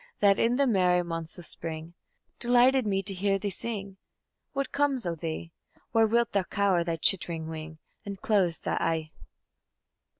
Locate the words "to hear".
3.03-3.37